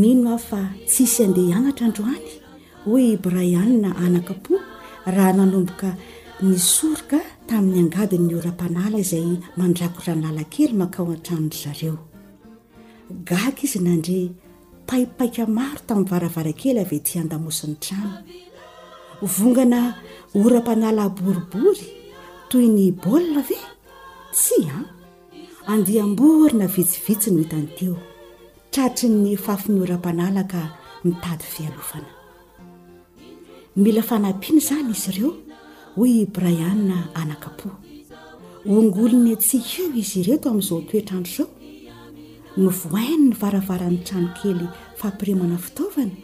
[0.00, 2.30] nino aho fa tsisy andeha hanatra androany
[2.86, 4.54] hoe ibrayanina anakapo
[5.14, 5.88] raha nanomboka
[6.44, 9.28] nisoroka tamin'ny angadinny oram-panala izay
[9.58, 11.96] mandrakotra ny lala kely makao an-tranoy zareo
[13.30, 14.18] gaka izy nandre
[14.88, 18.12] paipaika maro tamin'ny varavara kely ave ti andamosin'ny trano
[19.36, 19.80] vongana
[20.42, 21.88] oram-panala boribory
[22.50, 23.58] toy ny baolina ve
[24.38, 24.86] tsy an ah!
[25.72, 27.96] andeha mboryna vitsivitsi ny miitany teo
[28.72, 30.62] tratry ny fafimioram-panalaka
[31.04, 32.10] nitady fialofana
[33.76, 35.32] mila fanampiany zany izy ireo
[35.96, 37.74] hoy brayana anakapoa
[38.66, 41.48] ongolony tsy hio izy ireto amin'izao atoetrandro izao
[42.56, 44.64] no voainy ny varavarany trano kely
[45.00, 46.14] fampiremana fitaovana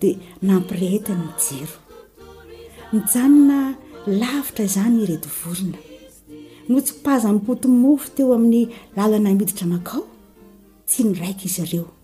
[0.00, 1.76] dia nampireetany jero
[2.92, 3.58] ny janona
[4.06, 5.78] lavitra izany ireto volona
[6.68, 10.06] no tsy pazamipotomofo teo amin'ny lalana miditra makao
[10.86, 11.95] tsy nyraika izy ireo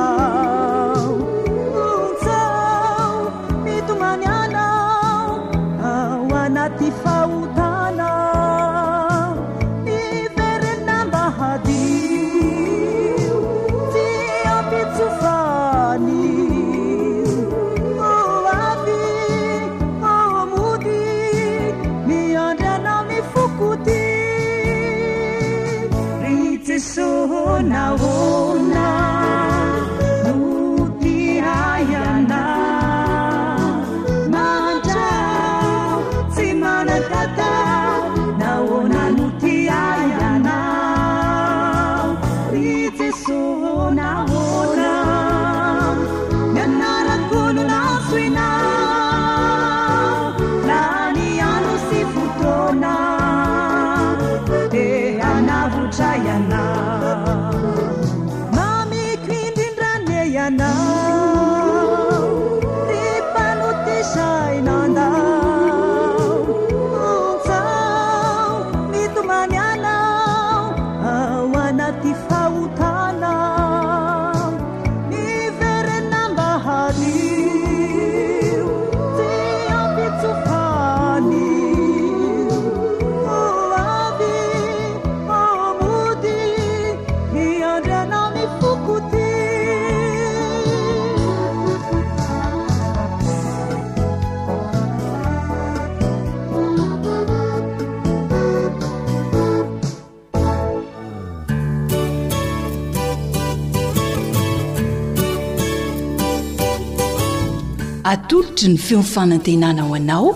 [108.05, 110.33] atolotry ny fiofanantenana ho anao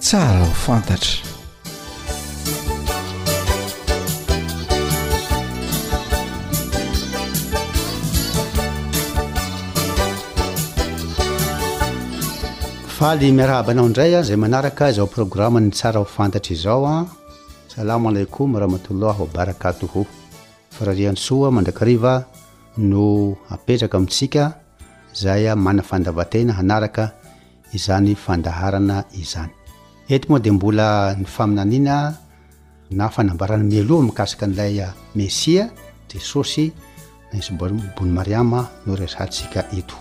[0.00, 1.18] tsara ho fantatra
[12.96, 17.04] faly miarahabanao indray a zay manaraka izaho programa ny tsara ho fantatra izao a
[17.68, 20.06] salamo alaikom rahmatollahy wa barakato ho
[20.78, 22.24] firaharian soa mandrakariva
[22.90, 24.44] no apetraka amintsika
[25.14, 27.10] zay a mana fandavatena hanaraka
[27.72, 29.50] izany fandaharana izany
[30.08, 32.14] ento moa di mbola ny faminanina
[32.90, 35.70] na fanambarany miloha mikasika n'ilay ah, mesia
[36.08, 36.72] jesosy
[37.32, 37.82] aisybbony
[38.16, 39.96] mariama no rerantsika eto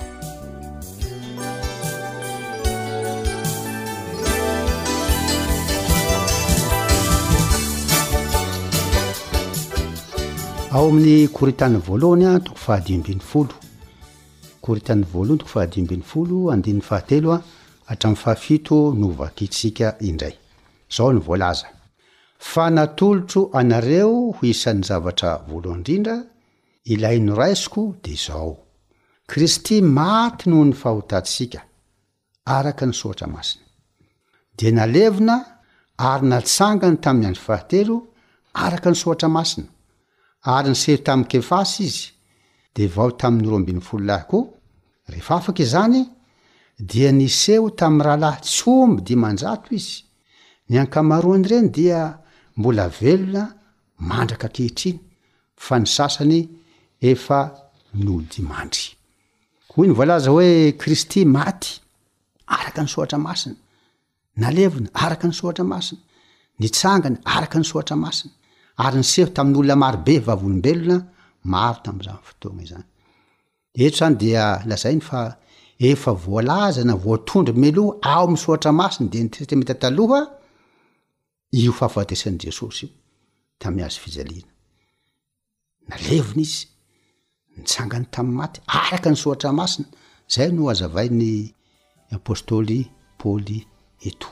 [10.71, 13.55] ao amin'ny koritana voalohany a ah, toko fahadimbin'ny folo
[14.67, 17.37] korytan'ny voalontiko fahadimbn'ny fol and'y fahateloa
[17.89, 20.35] hatramn'ny fahafito novakitsika indray
[20.95, 21.67] zao ny voalaza
[22.51, 26.17] fa natolotro anareo ho isan'ny zavatra voalohaindrindra
[26.93, 28.53] ilay noraisiko di zao
[29.31, 31.59] kristy maty noho ny fahotatsika
[32.57, 33.65] araka ny soatra masina
[34.57, 35.37] di nalevina
[36.11, 37.95] ary natsangany tamin'ny andro fahatelo
[38.65, 39.69] araka nysoatra masina
[40.55, 42.05] ary ny seh tamin'ny kefasy izy
[42.77, 44.37] de vao tamin'ny roa ambin'ny fololahko
[45.11, 46.01] rehefa afaka zany
[46.91, 49.95] dia nyseho tam'y rahalah tsomby dimanjato izy
[50.69, 51.99] ny ankamaroany ireny dia
[52.59, 53.43] mbola velona
[54.09, 54.99] mandraka akehitriny
[55.65, 56.39] fa ny sasany
[57.11, 57.39] efa
[58.03, 58.85] nodimandry
[59.71, 60.49] hoy ny volaza hoe
[60.81, 61.69] kristy maty
[62.57, 63.55] araka ny soatra masina
[64.41, 66.01] nalevona araka ny soatra masina
[66.61, 68.33] nitsangana araka ny soatra masina
[68.83, 70.97] ary ny seho tamin'nyolona marobe vavolombelona
[71.43, 72.83] maro tamzafotoanaizany
[73.75, 75.21] eto zany dia lazainy fa
[75.89, 80.21] efa voalazana voatondry meloha ao amsoatra masina de nttmety taloha
[81.51, 82.91] io fahafatesan' jesosy io
[83.61, 84.51] tamazo fizaliana
[85.87, 86.59] nalevina izy
[87.57, 89.87] nitsangany tam' maty araka ny soatra masina
[90.33, 91.31] zay no azavai ny
[92.17, 92.79] apôstôly
[93.19, 93.59] pôly
[94.09, 94.27] eto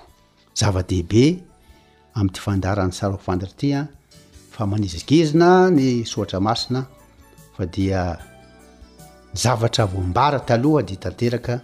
[0.60, 1.24] zava-dehibe
[2.20, 3.80] amty fandaran'nysarafanditr tya
[4.54, 5.48] fa manizigizina
[5.78, 6.82] ny sotramasina
[7.58, 8.18] fa dia
[9.34, 11.62] zavatra voambarataaloha de tanteraka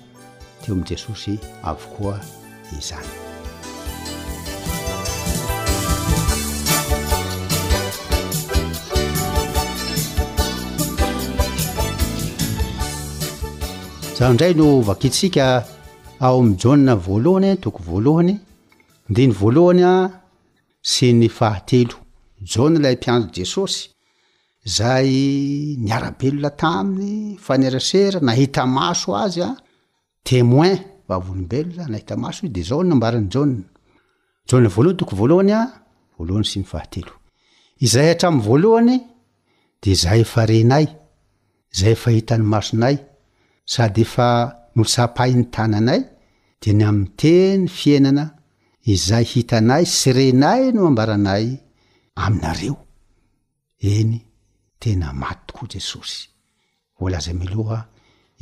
[0.65, 2.19] teo am jesosy avokoa
[2.79, 3.07] izany
[14.19, 15.63] zaondray no vaktsika
[16.19, 18.37] ao am jao voalohany toko voalohany
[19.09, 19.91] ndiny voalohanya
[20.81, 21.95] sy ny fahatelo
[22.51, 23.92] jaona ilay mpianjo jesosy
[24.65, 25.11] zay
[25.85, 29.55] niarabelona taminy fanerasera nahita maso azy a ah,
[30.27, 30.75] temoin
[31.07, 33.49] vavolombeloa zan nahita maso i de zao noambarany jaa
[34.49, 35.69] jaa volohany toko voalohanya ah,
[36.17, 37.13] voalohany sy mifahatelo
[37.85, 38.93] izay atramy voalohany
[39.83, 40.85] de zay efa renay
[41.79, 42.95] zay efa hitan'ny masonay
[43.73, 44.27] sady efa
[44.75, 46.01] nosapay ny tananay
[46.61, 48.25] de ny amyteny fiainana
[48.93, 51.45] izay hitanay sy renay no ambaranay
[52.25, 52.75] aminareo
[53.95, 54.15] eny
[54.83, 56.17] tenamaty oko jesosy
[56.99, 57.79] volazay miloha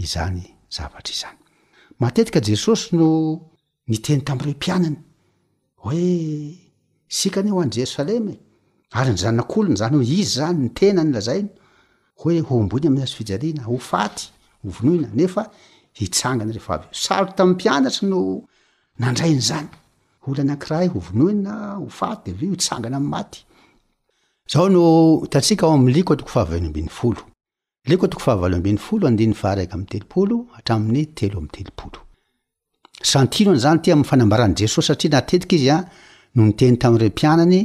[0.03, 0.43] izany
[0.75, 1.39] zavatra izany
[2.01, 3.07] matetika jesosy no
[3.91, 4.97] niteny tami'ireompianany
[5.83, 5.99] hoe
[7.17, 8.37] sikany ho any jerosalema e.
[8.97, 11.49] ary nyzaonak'olony zany hoe izy zany ny tena ny lazainy
[12.21, 14.23] hoe homboiny am'y azo fijaliana ho faty
[14.67, 15.43] ovonoina nefa
[15.99, 18.19] hitsangany rehef av sarot tam'y mpianatry no
[19.01, 19.67] nandrainy zany
[20.27, 23.41] olo anankiraha i hovonoina ho fatyaveo itsangana am maty
[24.47, 27.21] zao no tatsika ao am'y likotyko fahavalo ambin'ny folo
[27.89, 31.99] liotko fahavaloambiny folo andiny faharaika amy telopolo hatramin'ny telo amyteloolo
[33.23, 35.75] atinoanzany ty amy fanambarany jesosy satria natetika izya
[36.35, 37.59] no nteny tamyirempianany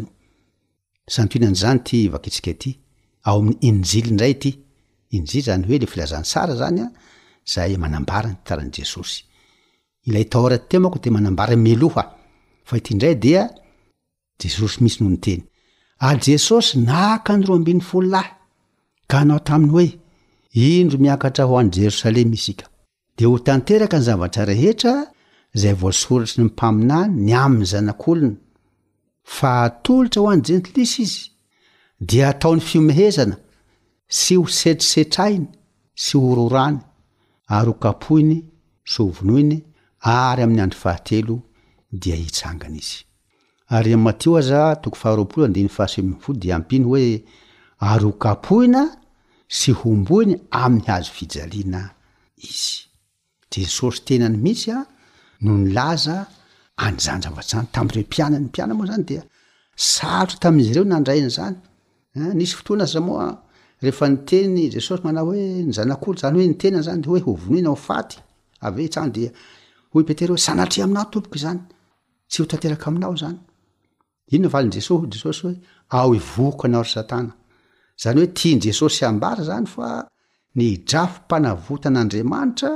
[11.03, 13.33] de manambaraymeoandray da
[14.43, 15.43] jesosy misy no nyteny
[16.09, 18.31] ary jesosy naka nyroa ambin'ny folo lahy
[19.11, 19.87] ka hanao taminy hoe
[20.81, 22.65] indro miakatra ho an'ny jerosalema isika
[23.17, 24.93] de ho tanteraka ny zavatra rehetra
[25.55, 28.35] izay vosoratry ny mpaminany ny amin'ny zanak'olona
[29.37, 31.21] fa atolotra ho any jentilisy izy
[32.09, 33.35] dia ataon'ny fiomehezana
[34.19, 35.45] sy ho setrisetrainy
[36.03, 36.79] sy hororany
[37.57, 38.37] ary ho kapoiny
[38.93, 39.57] sovonoiny
[40.23, 41.35] ary amin'ny andro fahatelo
[42.01, 42.99] dia hitsangana izy
[43.69, 47.23] ary amatio aza toko faharoapoloadeyfahaso de ampiny hoe
[47.79, 48.83] arokapohina
[49.47, 51.81] sy homboiny amy hazo fijaliana
[52.37, 52.87] izy
[53.51, 54.73] jesosy tenany mihisy
[55.41, 56.25] nolaza
[56.85, 63.43] anzanzavatany tamreopianapianamoa zany dto tmzy reonandraynzanynisy fotoana azamoa
[63.81, 68.17] reefa nteny jesosy mana oe nyzanakolo zany ho ntenay zanyhoe hovononaofaty
[68.65, 69.17] avetsanod
[69.93, 71.61] hopeterho sanatrea aminao tompoky zany
[72.29, 73.39] tsy hotateraka aminao zany
[74.31, 75.55] ino no valin jesosy jesosy hoe
[75.99, 77.33] ao ivooka anao r satana
[78.03, 79.87] zany hoe tiany jesosy ambary zany fa
[80.59, 82.71] ny drafompanavotan'andriamanitra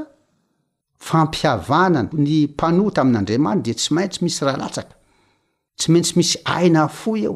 [1.07, 4.95] fampihavanana ny mpanota amin'andriamanitra de tsy maintsy misy raha latsaka
[5.77, 7.35] tsy maintsy misy aina fo eo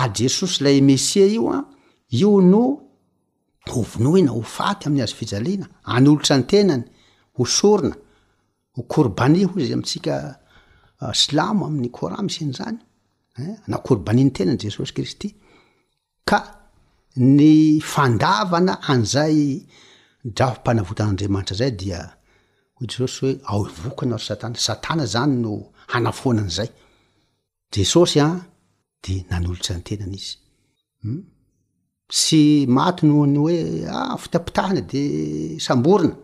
[0.00, 1.64] ary jesosy lay mesia io an
[2.20, 2.62] io no
[3.72, 5.66] hovonohina ho faty amin'ny azo fijaliana
[5.96, 6.84] anolotra ntenany
[7.36, 7.94] ho sorona
[8.74, 10.12] ho korbaniho izy amitsika
[11.02, 12.78] ah, slamo amin'ny koramy siny zany
[13.68, 15.28] nakorbaniny tenany jesosy kristy
[16.28, 16.38] ka
[17.36, 17.52] ny
[17.92, 19.38] fandavana an'izay
[20.36, 22.00] drahompanavota an'andriamanitra zay dia
[22.76, 25.52] ho jesosy hoe ao vokany oary satana satana zany no
[25.92, 26.70] hanafoanan'izay
[27.74, 28.38] jesosy a ah,
[29.04, 30.34] de nanolotsa ny tenan' izy
[31.02, 31.20] hmm?
[32.22, 32.40] sy
[32.76, 33.58] maty noho ny hoe
[33.96, 35.02] a ah, fitapitahana de
[35.66, 36.16] samborona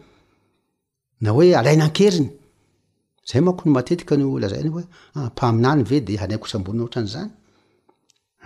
[1.22, 2.30] na hoe alaina n-keriny
[3.24, 7.30] zay manko no matetika no lazay y hoempaminany ah, ve de anaiko sambonina ohtra n'zany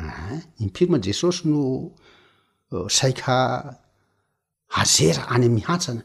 [0.01, 1.61] ah, eh, impiroma jesosy no
[2.73, 3.35] euh, saika
[4.81, 6.03] azera any amhatsana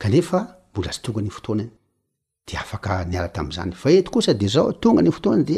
[0.00, 0.38] kanefa
[0.74, 1.70] molazy tonga ny fotoanany
[2.46, 5.54] de afaka niarata am'zany fa eto kosa de zao tonga ny fotoanay di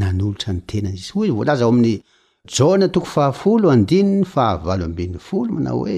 [0.00, 1.94] nanolotra ny tenaizy o volaza oamin'y
[2.54, 5.94] jantoko fahafolo andinny fahavalo ambi'ny folo mana hoe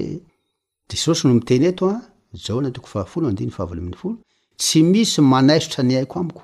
[0.89, 2.01] jesosy no miteny eto ah?
[2.33, 4.17] a jan toko fahafolo andin fahavalo ambiny folo
[4.61, 6.43] tsy misy manaisotra ny aiko amiko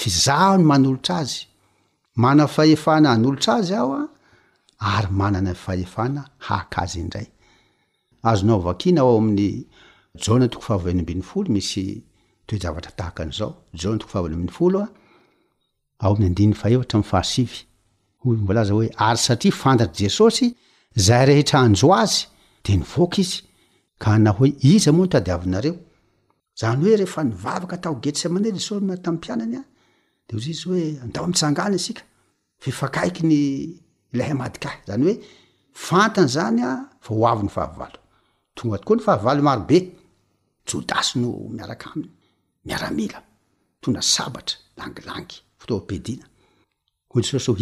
[0.00, 1.40] fizahony manolotra azy
[2.22, 4.06] mana fahefana anolotra azy aho a
[4.96, 7.26] ary manana fahefana hakazy indray
[8.30, 9.50] azonao vakina ao amin'ny
[10.24, 11.84] janatoko fahavnombin'y folo misy
[12.48, 13.48] toejavatratahaka an'zao
[13.80, 14.86] janatoofahnomoloo
[19.06, 20.46] ary satria fantatry jesosy
[21.06, 22.16] zay rehetra anjo azy
[22.64, 23.36] de nivoaka izy
[24.02, 25.74] ka na hoe izy moa notady avinareo
[26.62, 28.50] zany oe rehefa nivavaka tagetsamane
[29.06, 29.62] tampiananya
[30.28, 32.02] deizy oe anda misangana asika
[32.62, 33.36] ffakaky ny
[34.18, 35.14] lha madikhy zanyoe
[35.86, 36.68] fantany zanya
[37.04, 37.98] fa oavy ny fahavalo
[38.56, 39.78] tonga tokoa ny fahavalo marobe
[40.68, 42.10] jodas no miaraka aminy
[42.66, 43.18] miaramila
[43.82, 45.36] tonga sabatra langilangy
[45.68, 45.74] to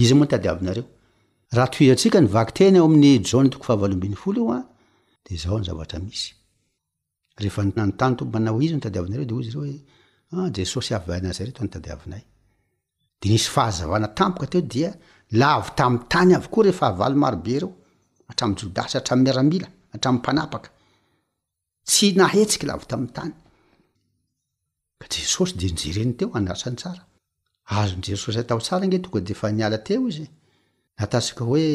[0.02, 0.85] izy moa ntadyavinareo
[1.57, 4.59] raha toantsika nivaky tena eo amin'ny jaontoo fahavalombny folo ioa
[5.25, 6.28] de zaho nyzavatra misy
[7.42, 9.38] rehefa notany tmanao izy ntadiavina re dey
[10.54, 12.23] rejesosy ah, anayzayre tontadanay
[13.20, 14.90] de nisy fahazaana tampoka teo dia
[15.40, 17.70] lavy tamy tany avokoa rehefa avaly marobe reo
[18.30, 20.59] atram jodasy atra miaraila hatrampanaaka
[21.88, 23.32] tsy nahetsiky lav tamy tany
[25.12, 26.90] jesosy de njereny teo asany sa
[27.73, 30.26] azojesy ataosaa geto defa niaa teo izy
[31.02, 31.66] aasika hoe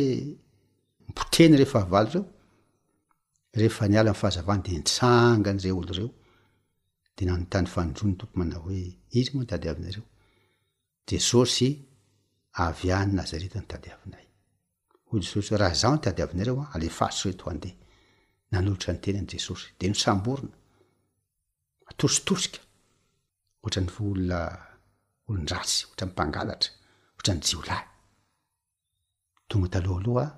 [1.10, 2.26] mpotreny rehefa avay reo
[3.60, 6.10] rehefa niala nyfahazavany de nitsangan'izay olo reo
[7.18, 8.80] de nanotany fandrony ny tompo mana hoe
[9.20, 10.04] izy moa nitady avinareo
[11.10, 11.68] jesosy
[12.66, 14.26] avy any nazareta nytady avinay
[15.08, 17.76] ho jesosyo raha zao ntady avinareo a alefaso eto h andeha
[18.52, 20.56] nanolotra nytenan' jesosy de nosamborona
[21.90, 22.60] atositosika
[23.64, 24.40] ohatra nyolona
[25.28, 26.70] olon-dratsy ohatra nimpangalatra
[27.14, 27.82] ohatra ny jiolay
[29.50, 30.30] tonga talohalohaa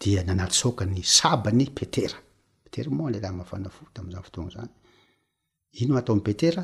[0.00, 2.18] d nanaty saoka ny sabany petera
[2.64, 4.72] petera moa lehlahy mahafanafo tam'zany fotoanga zany
[5.82, 6.62] ino ataoa petera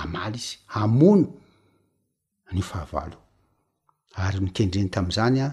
[0.00, 1.28] amaly izy amono
[2.56, 3.18] nyofahavalo
[4.24, 5.48] ary nikendreny tam'zany a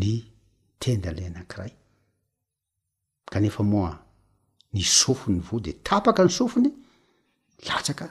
[0.00, 0.12] ny
[0.82, 1.72] tenda a'lay anankiray
[3.32, 3.92] kanefa moa
[4.74, 6.70] ny sofony vo de tapaka ny sofony
[7.66, 8.06] latsaka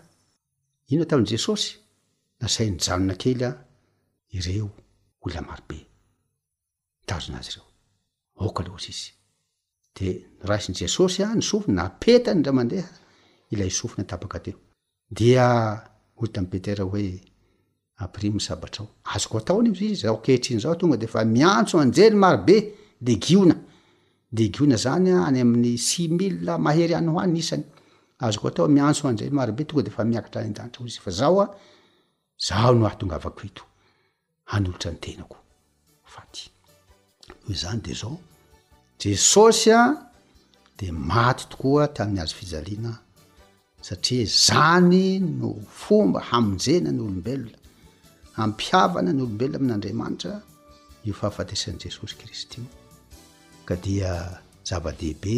[0.91, 1.70] ino tam' jesosy
[2.39, 3.50] nasainy janona kelya
[4.38, 4.67] ireo
[5.25, 5.77] ola marobe
[7.01, 7.70] mtazonazy ireo
[8.38, 9.12] alozy izy
[10.00, 12.88] de raisny jesosy a nysofy napetany nra mandeha
[13.52, 14.58] ilay sofina tabaka teo
[15.10, 15.84] da
[16.18, 17.22] olota ampetera hoe
[17.98, 22.58] aprimsabatra o azoko ataoy yizy zakehitrnyzao tonga defa miantso anjelo marobe
[23.00, 23.56] de ina
[24.32, 27.63] de zany any amy si mil ahey anyhoany isany
[28.20, 31.46] azoko atao miantso jely marobe toga defamiakatra dany fa zaoa
[32.48, 33.63] zao noahtonga avako ito
[34.48, 35.38] anolotra nytenako
[37.62, 38.18] zany de zao
[39.00, 39.82] jesosy a
[40.80, 42.94] de maty tokoa tamin'ny azo fijaliana
[43.88, 45.02] satria zany
[45.40, 45.50] no
[45.84, 47.58] fomba hamonjena ny olombelona
[48.38, 50.36] hampiavana ny olombelona amin'n'andriamanitra
[51.08, 52.62] io fahafatesan' jesosy kristy
[53.68, 54.12] ka dia
[54.70, 55.36] zava-dehibe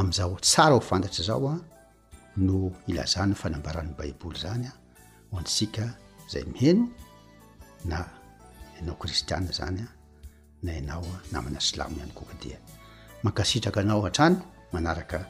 [0.00, 1.54] am'zao tsara ho fantatra zaoa
[2.46, 2.56] no
[2.90, 4.72] ilazany n fanambarany baiboly zany a
[5.28, 5.84] ho antsika
[6.32, 6.80] zay miheny
[7.90, 7.98] na
[8.76, 9.86] ianao kristiaa zanya
[10.64, 12.58] naynao namana slamo ihany koka dia
[13.22, 14.36] mankasitraka anao atrany
[14.72, 15.24] manaraka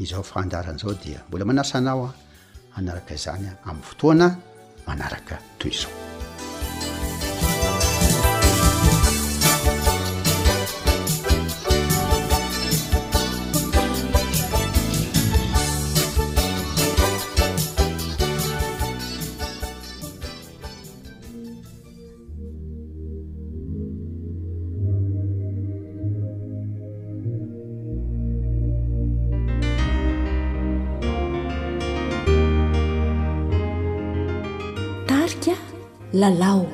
[0.00, 2.12] izao faandarana zao dia mbola manasanao a
[2.76, 4.26] anaraka izany ami'ny fotoana
[4.86, 6.13] manaraka toy izao
[36.30, 36.66] لو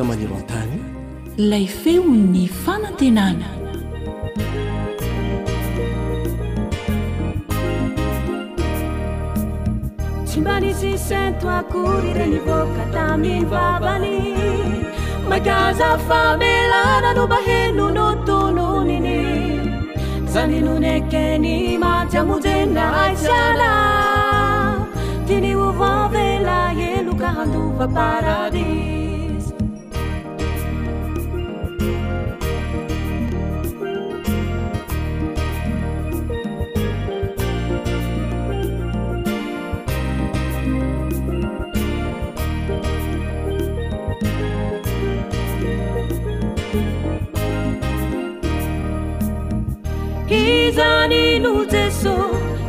[0.00, 3.46] alai feo ny fanatenana
[10.26, 14.18] tsymanisi sento akurireni boka tami vavani
[15.30, 19.20] makaza fabelananobaheno no tononini
[20.32, 21.48] saninone ekeny
[21.82, 23.72] mantamozena aisara
[25.26, 28.97] tiniho vovelaelo ka ndova paradi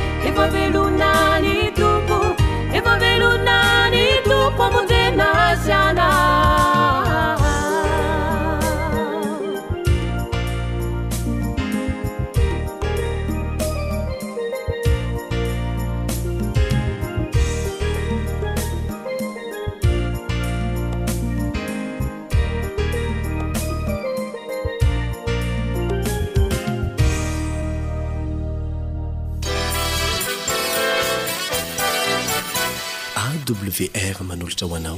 [33.89, 34.97] ar manolotra hoanao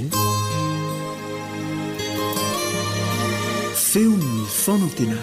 [3.88, 5.18] feonyny fonatena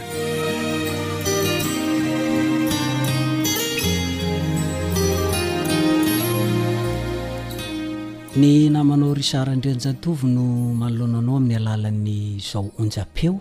[8.36, 10.44] ny namanao ry sarandrianjatovy no
[10.80, 12.16] manolana anao amin'ny alalan'ny
[12.50, 13.34] zao onjapeo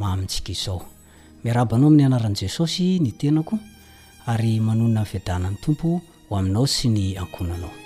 [0.00, 0.80] mahmintsika izao
[1.44, 3.56] miarabanao amin'ny anaran'i jesosy ny tenako
[4.30, 5.88] ary manonona nyviadana ny tompo
[6.28, 7.81] ho aminao sy ny ankonanao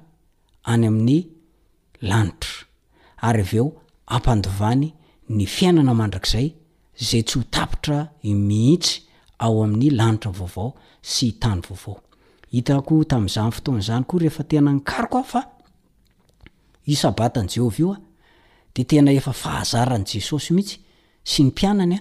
[0.64, 3.72] any ami'yieo
[4.06, 4.92] apdony
[5.28, 6.54] ny fiainana mandrakzay
[6.96, 9.02] zay tsy hotapitra mihitsy
[9.38, 15.40] aoam'y anitra vovaoyytazany fotozany oreefatena nakoa fa
[16.86, 17.96] isabatanjehova io a
[18.74, 20.80] de tena efa fahazarany jesosy mihitsy
[21.24, 22.00] sy ny mpiananya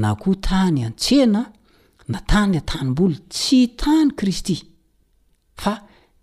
[0.00, 1.42] na koha tany an-tsena
[2.12, 4.56] na tany atanym-boly tsy tany kristy
[5.62, 5.72] fa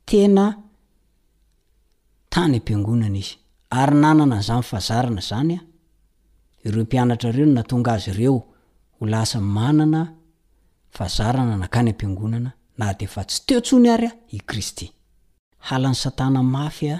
[0.07, 0.45] tena
[2.33, 3.35] tany am-piangonana izy
[3.79, 5.63] ary nanana an'zany fazarana zany a
[6.67, 8.37] ireo mpianatrareo natonga azy ireo
[8.95, 10.01] ho lasan manana
[10.97, 14.85] fazarana nakany am-piangonana na de fa tsy teotsony ary a i kristy
[15.67, 16.97] halany satana mafy a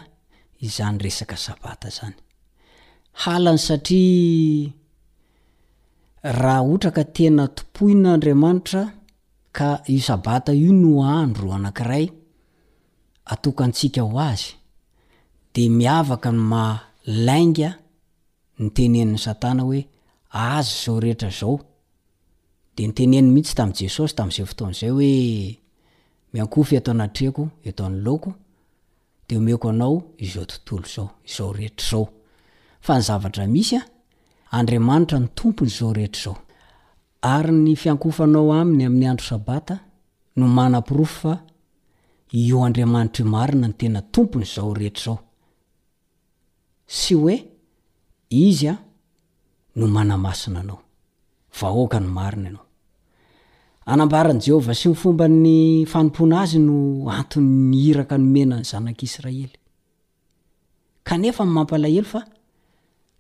[0.66, 2.16] izany resaka sabata zany
[3.24, 4.81] halany satria
[6.24, 8.92] raha ohtraka tena topohinaandriamanitra
[9.52, 12.08] ka i sabata io no andro anankiray
[13.32, 14.50] atokantsiaka ho azy
[15.54, 17.70] de miavaka ny malanga
[18.60, 19.82] ny teneniny satana hoe
[20.50, 21.56] azo zao rehetra zao
[22.76, 25.12] de nyteneniy mihitsy tam'jesosy tam'izay fotoan'zay hoe
[26.34, 28.30] miankofy eto ana atreko eto ny laoko
[29.28, 32.06] de omeko anao izao tontolo zao izao rehetra zao
[32.86, 33.82] fa ny zavatra misya
[34.54, 36.38] andriamanitra ny tompon'zao rehetra zao
[37.34, 39.76] ary ny fiankofanao aminy amin'ny andro sabata
[40.38, 41.34] no manampirofo fa
[42.42, 45.16] io andriamanitra io marina no tena tomponyzao rehetra zao
[47.02, 47.36] sy hoe
[48.44, 48.76] izy a
[49.78, 50.80] no manamasina anao
[51.62, 52.66] vahoaka ny marina anao
[53.94, 55.58] anambaran' jehova sy ny fomba ny
[55.92, 56.76] fanompona azy no
[57.20, 59.54] antonyny iraka nomena ny zanak'israely
[61.08, 62.22] kanefanmampalahel fa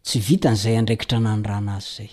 [0.05, 2.11] tsy vita n'zay andraikitra nanyran azy zay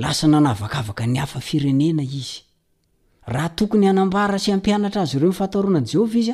[0.00, 2.38] lasa nanavakvaka ny afa firenena izy
[3.32, 6.32] raha tokony anambara sy ampianatra azy reoyfataronajea izy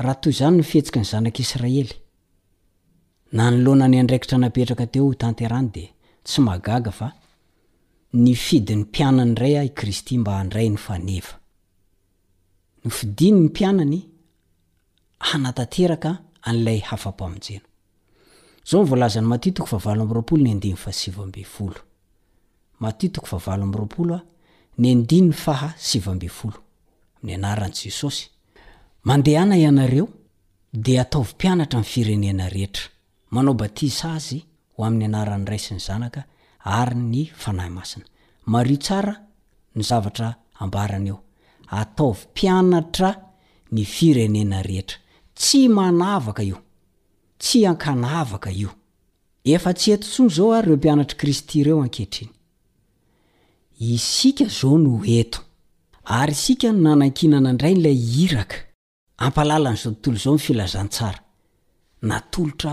[0.00, 1.92] dahato zany no fihetsiky ny zanakisraely
[3.32, 5.84] na nyloana ny andraikitra napetraka teo tanterany de
[6.22, 7.12] tsy magaga fa
[8.12, 11.36] ny fidi ny mpianany ray a kristy mba andray ny faneva
[12.84, 14.04] nyfidinyny pianany
[15.38, 17.60] naeka anlay hafaajeaaovzny
[19.22, 21.36] matito amraolo n yi rony
[24.80, 25.32] y
[25.76, 26.52] hsivambefoo
[27.24, 28.28] a'y aranjesosy
[29.22, 30.08] dea eo
[30.72, 32.82] de ataovy pianatra nyfirenena rehetra
[33.30, 34.44] manao bati sa azy
[34.86, 36.20] amin'ny anaran'ny raisiny zanaka
[36.80, 38.06] ary ny fanahy masina
[38.54, 39.14] mario tsara
[39.76, 40.28] ny zavatra
[40.62, 41.18] ambarana eo
[41.80, 43.10] ataovy mpianatra
[43.74, 44.98] ny firenena rehetra
[45.38, 46.58] tsy manavaka io
[47.42, 48.70] tsy ankanavaka io
[49.54, 52.32] efa tsy eto ntsony zao ary reo mpianatra kristy ireo ankehitriny
[53.94, 55.38] isika zao no eto
[56.18, 58.56] ary isika no nanan-kinana indraynylay iraka
[59.24, 61.20] ampalalan'zao tontolo zao ny filazantsara
[62.08, 62.72] natolotra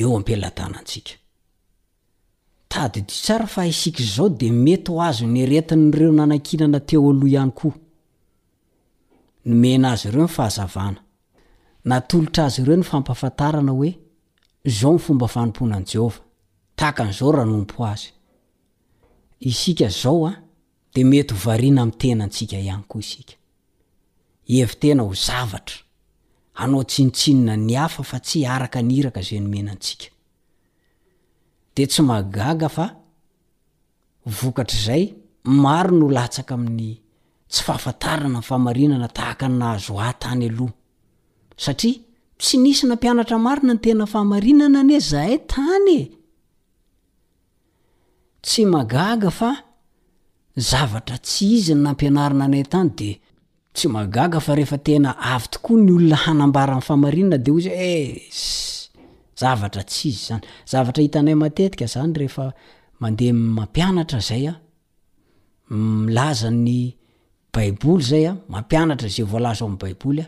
[0.00, 1.12] eo ampilatanantsika
[2.72, 7.28] tadidio tsara fa isika zao de mety ho azo ny eretin ireo nanankinana teo aloha
[7.32, 7.74] ihany koa
[9.48, 11.00] nomena azy ireo ny fahazavana
[11.88, 13.90] natolotra azy ireo ny fampafantarana hoe
[14.78, 16.20] zao ny fomba fanomponany jehova
[16.78, 18.06] tahkan'zao ranompo azy
[19.50, 20.32] isika zao a
[20.94, 23.34] de mety ho variana ami'tenantsika ihany koa isika
[24.60, 25.76] evi tena ho zavatra
[26.54, 30.06] anao tsinitsinina ny hafa fa tsy araka ny iraka zay no menantsika
[31.76, 32.86] de tsy magaga fa
[34.38, 35.02] vokatra zay
[35.64, 36.92] maro no latsaka amin'ny
[37.52, 40.72] tsy fahafantarana ny fahamarinana tahaka nnahazo a tany aloh
[41.64, 42.00] satria
[42.40, 46.00] tsy nisy nampianatra marina nytena n fahamarinana ny za hay tany e
[48.46, 49.50] tsy magaga fa
[50.70, 53.10] zavatra tsy izy ny nampianarina nyntany de
[53.72, 60.40] tsy magaga fa rehefa tena avy tokoa ny olona hanambarany famarinna dehozyvtr izavatra eh,
[61.00, 62.44] hitanay matetika zany reefa
[63.00, 64.54] mandeh mampianatra zaya
[65.70, 66.94] milaza ny
[67.52, 70.24] baiboly zaymampianatra zay volaza aam baiboly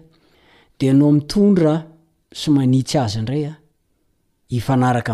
[0.81, 1.75] de nao mitondra
[2.41, 3.53] so manitsy azy rayk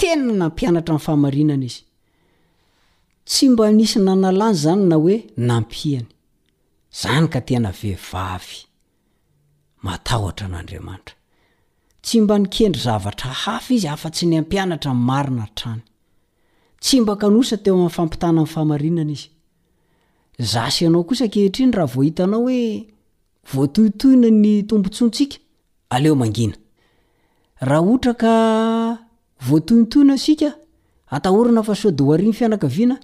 [0.00, 1.82] tena n ampianatra fahmarinana izy
[3.28, 5.16] tsy mba nisy nanalany zany na hoe
[5.48, 6.06] nampiany
[7.02, 8.58] zany ka tena vehivavy
[9.86, 11.14] matahtra n'adramantra
[12.04, 15.82] tsy mba ni kendry zavatra hafy izy afatsy ny ampianatra n marina trany
[16.84, 19.30] tsy mba kanosa teo amfampitana y fahmarinana izy
[20.38, 22.86] zasy anao kosa kehtriny raha vohitanao oe
[23.54, 25.86] voatoitoina nyombosokehoatotonona
[31.84, 32.98] odainy fianaana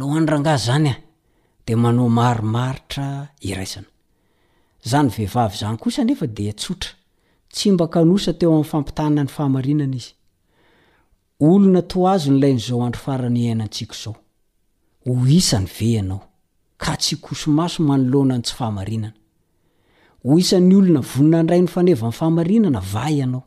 [0.00, 0.90] larangaz zany
[1.66, 6.90] de manao maromaritra aiaanyehiavy zany kosa efa de tsotra
[7.52, 9.98] tsy mba anosa teo ami'ny fampitanina ny faarinana
[11.40, 14.14] iynaonylanyzao andro faranyanantsiko zao
[15.06, 16.31] oisany ve anao
[16.82, 19.18] ka tsy kosomaso manolonany tsy faamarinana
[20.32, 23.42] oisa'nyolona voninandray ny fanevanyfamarinana va nao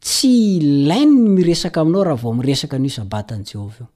[0.00, 3.88] tsy lainy miresaka aminao raha vao miresaka nysabatan'jehovao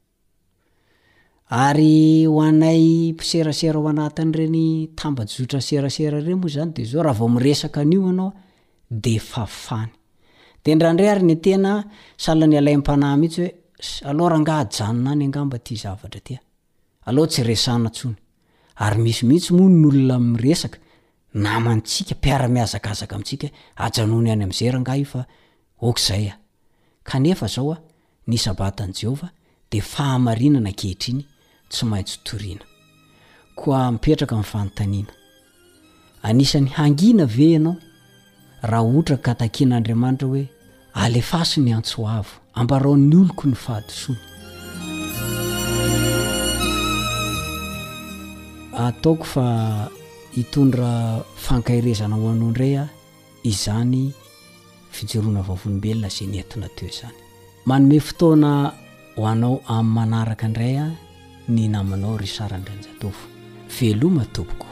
[1.50, 7.18] ary ho anay mpiserasera ho anatyny reny tambajotra serasera re moa zany de zao raha
[7.18, 8.32] vao miresaka ni anao
[8.90, 9.20] de
[10.66, 13.54] aanyarey ayenaany alaympanah mihitsy hoe
[14.08, 15.76] aloranga ajanona ny nambasy y
[27.30, 27.80] efaaoa
[28.28, 29.28] ny sabata an' jehova
[29.70, 31.24] de fahamarina na kehitry iny
[31.74, 32.64] somaintsy toriana
[33.60, 35.12] koa mipetraka min'nfanontaniana
[36.28, 37.74] anisan'ny hangina ve ianao
[38.70, 40.44] raha ohtra ka takianaandriamanitra hoe
[41.04, 44.12] alefaso ny antsoavo ambaroon'ny oloko ny fahadoso
[48.86, 49.44] ataoko fa
[50.36, 50.90] hitondra
[51.46, 52.86] fankahirezana ho anao indray a
[53.50, 54.00] izany
[54.96, 57.18] fijoroana vavolombelona zay nientina teo zany
[57.68, 58.50] manome fotooana
[59.16, 60.86] ho anao amin'ny manaraka indray a
[61.48, 63.26] ny namanao risarandranjatofo
[63.80, 64.66] veloma tompoko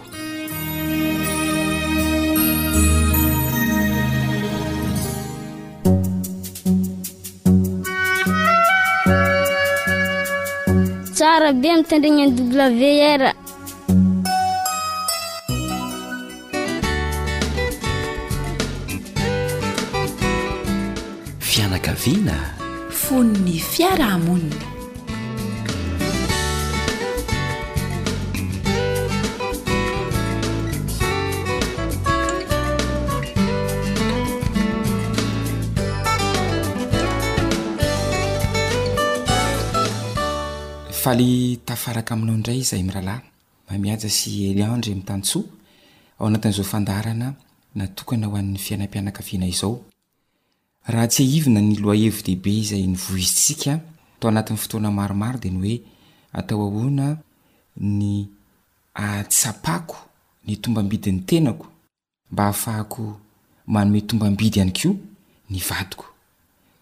[11.15, 12.85] tsara be amitandrinany w
[13.19, 13.23] r
[21.39, 22.37] fianakaviana
[23.03, 24.72] fonony fiarahamonina
[41.03, 43.17] faly tafaraka aminao indray izaay mirahala
[43.71, 47.29] mamiaa sy eliandry m'ta'zondnana
[48.07, 49.73] ho an'ny fianampianakaviana ao
[50.93, 53.73] raha tsy aivina ny lo evidehibe izay nyvoizitsika
[54.17, 55.77] atao anatn'ny fotoana maromaro dea ny oe
[56.39, 57.07] atao ahoana
[57.99, 58.09] ny
[58.95, 59.97] atsapako
[60.47, 61.67] ny tombambidy ny tenako
[62.31, 63.05] mba hahafahako
[63.75, 64.93] manome tombambidy any kio
[65.51, 66.12] ny vadiko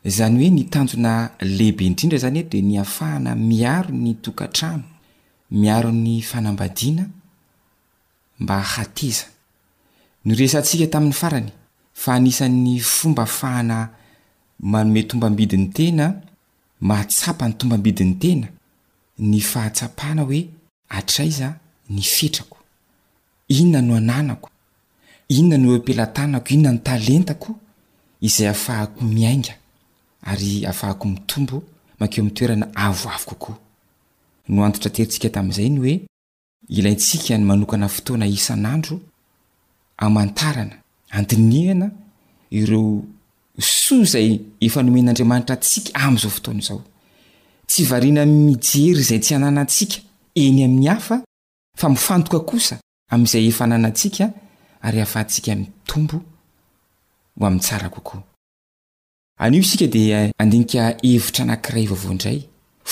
[0.04, 4.82] zany hoe ny tanjona lehibe indrindra zany e de ny afahana miaro ny tokatrano
[5.50, 7.04] miaro ny fanambadiana
[8.40, 9.24] mba hateza
[10.24, 11.52] no resantsika tamin'ny farany
[11.92, 13.90] fa anisan'ny fomba afahana
[14.60, 16.14] manome tombambidiny tena
[16.80, 18.48] mahatsapany tombambidiny tena
[19.18, 20.48] ny fahatsapana hoe
[20.88, 21.54] atraiza
[21.90, 22.56] ny fetrako
[23.48, 24.50] inona no ananako
[25.28, 27.58] inona no empilatanako inona ny talentako
[28.22, 29.59] izay afahako miainga
[30.22, 31.62] ary afahako mitombo
[31.98, 33.58] mankeo am' toerana avoavo kokoa
[34.48, 36.00] no anotra teritsika tami'izayny hoe
[36.68, 39.00] ilayntsika ny manokana fotoana isan'andro
[39.96, 40.76] anaana
[41.10, 41.90] aninhana
[42.50, 43.04] iro
[43.90, 46.82] o zay enomen'andriamanitra atsika am'zao fotoanazao
[47.66, 50.04] tsy vinamijery zay tsy anana ntsikaeny
[50.64, 51.18] ai'y
[53.38, 54.26] izay enanaania
[54.82, 56.16] ary afahantsika mitombo
[57.40, 58.22] hami'tsarakooa
[59.40, 62.38] anio isika dia andinika hevitra anankiray vaovao indray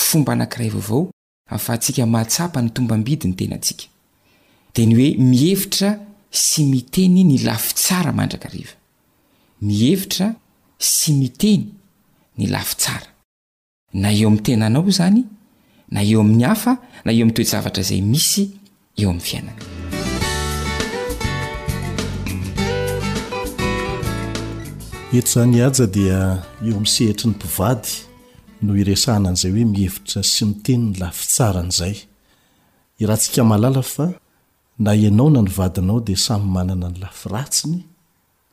[0.05, 1.11] fomba anankiray vaovao
[1.49, 3.85] ahfaantsika mahatsapa ny tombambidy ny tenantsika
[4.75, 5.99] de ny hoe mihevitra
[6.31, 8.73] sy miteny ny lafi tsara mandraka riva
[9.61, 10.35] mihevitra
[10.79, 11.63] sy miteny
[12.37, 13.09] ny lafi tsara
[13.93, 15.21] na eo ami'ny tenanao zany
[15.93, 16.73] na eo amin'ny hafa
[17.05, 18.43] na eo ami' toetzavatra zay misy
[18.97, 19.78] eo amin'ny fiainana
[25.09, 26.21] eto zany aja dia
[26.61, 27.89] eo ami' sehitri ny mpivady
[28.61, 31.95] noho iresahana an'izay hoe mihevitra sy miteny ny lafi tsaran'zay
[33.01, 34.05] irahantsika malala fa
[34.83, 37.79] na ianaona nyvadinao de samy manana ny lafiratsiny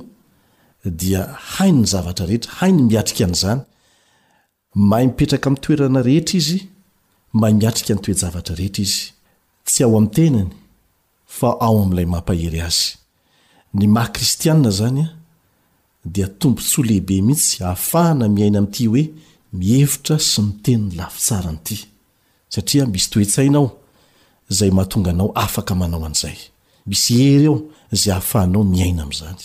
[0.99, 1.21] dia
[1.57, 3.61] hainny zavatra reetra hainy miatrika n'zany
[4.89, 6.49] mahay mipetraka mtoerana rehetra iz
[7.39, 10.43] maha miaikneee
[11.67, 12.77] aoamlay mampahey az
[13.73, 15.07] ny mahakristiaa zanya
[16.13, 19.03] dia tombotsya lehibe mihitsy ahafahana miaina amty hoe
[19.53, 21.75] mievitra sy miteniny lafi tsaranyty
[22.49, 23.71] satria misy toetsainao
[24.49, 26.35] zay mahatonga anao afaka manao anzay
[26.85, 29.39] misy hery ao ze hahafahanao miaina amzany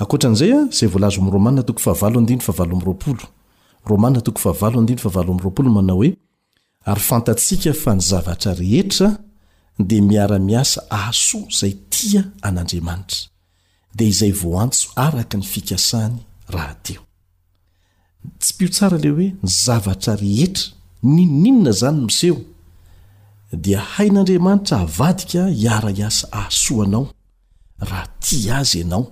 [0.00, 1.14] aktra anzay a zay volaz
[5.04, 6.16] rma manao oe
[6.84, 9.18] ary fantatsika fa nyzavatra rehetra
[9.78, 13.18] de miara-miasa aso zay tia an'andriamanitra
[13.96, 16.14] de izay voantso araka ny fikasany
[16.48, 17.07] rahateo
[18.38, 20.64] tsy mpio tsara le hoe ny zavatra rehetra
[21.16, 22.38] ninninana zany miseho
[23.64, 27.04] dia hain'andriamanitra avadika hiaraiasa ahasoanao
[27.88, 29.04] raha ti azy ianao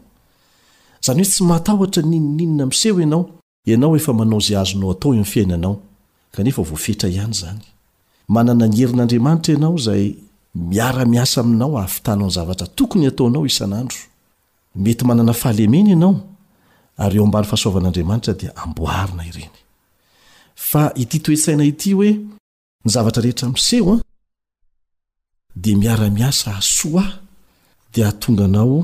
[1.04, 3.22] zany hoe tsy matahtra ninoninna miseho ianao
[3.70, 5.76] ianao efa manao za azonao atao ami fiainanao
[6.34, 7.62] kanefa voafetra ihany zany
[8.34, 10.02] manana ny herin'andriamanitra anao zay
[10.54, 13.98] miara-miasa aminao ahafitanao ny zavatra tokony ataonao isan'andro
[14.76, 16.20] mety manana fahalemeny anao
[17.02, 19.54] aryeo ambany fasoavan'andriamanitra di amboarina ireny
[20.70, 22.10] fa ity toetsaina ity hoe
[22.84, 24.02] ny zavatra rehetra mseho a
[25.62, 27.04] di miara-miasa asoa
[27.92, 28.78] di atonganao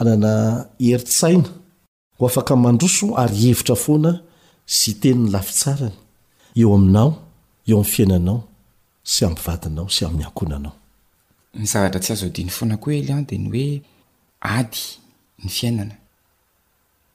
[0.00, 0.32] anana
[0.86, 1.50] heritsaina
[2.18, 4.10] ho afaka mandroso ary hevitra foana
[4.76, 5.96] sy teny ny lafitsarany
[6.60, 7.08] eo aminao
[7.68, 8.38] eo am'ny fiainanao
[9.12, 13.66] sy amvadinao sy am'ny akonanaonyztr tsy azodiny foanaoelde nyoe
[14.56, 14.72] ad
[15.44, 15.96] ny fiainna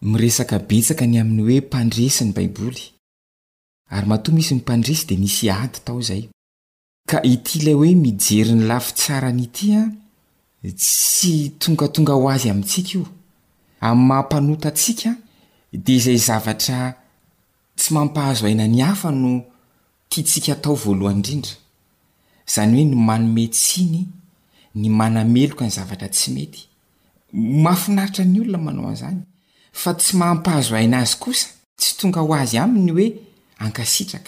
[0.10, 3.90] mresaka betska ny aminyoe mpandresny baibolyisdrdi
[7.24, 9.82] iay oe mijerny lafi tsaraniya
[10.80, 13.04] tsy tongatonga ho azy amintsika io
[13.88, 15.12] amymahampanotantsika
[15.84, 16.80] di izay zavatra
[17.78, 19.32] tsy mampahazo ainany hafa no
[20.10, 21.54] tiantsika tao voalohanyinrindra
[22.54, 24.00] zany hoe ny manometsiny
[24.76, 26.62] ny manameloka ny zavatra tsy mety
[27.64, 29.22] mahafinaritra ny olona manaoan'zany
[29.72, 31.48] fa tsy mahmphazo ainazy kosa
[31.78, 33.20] tsy tonga ho azy aminy hoe
[33.66, 34.22] akaikaia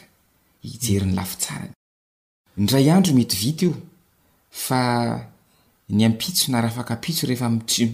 [6.05, 7.89] ampiso na rahafakapiso rehefaio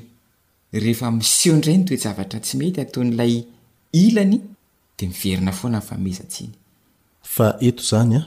[0.73, 3.43] rehefamiseo ndray ny toezavatra tsy mety ataon'lay
[3.91, 4.41] iny
[4.97, 8.17] dfoana nyzany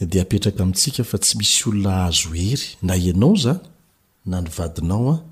[0.00, 3.58] a di apetraka amintsika fa tsy misy olona ahazo hery na ianao zany
[4.26, 5.22] na nyvadinao a